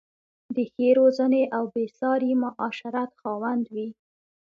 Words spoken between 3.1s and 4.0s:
خاوند وې.